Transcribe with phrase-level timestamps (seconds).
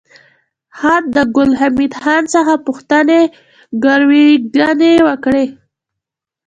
[0.77, 3.21] خاد د ګل حمید خان څخه پوښتنې
[3.83, 5.45] ګروېږنې وکړې